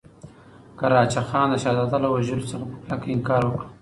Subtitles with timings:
[0.79, 3.65] قراچه خان د شهزاده له وژلو څخه په کلکه انکار وکړ.